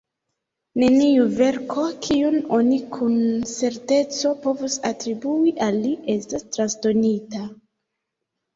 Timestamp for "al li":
5.69-5.95